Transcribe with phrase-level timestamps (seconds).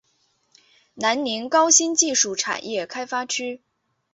[0.95, 3.61] 南宁高新技术产业开发区